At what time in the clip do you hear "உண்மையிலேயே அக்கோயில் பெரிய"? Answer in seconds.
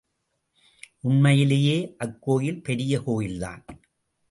1.01-3.01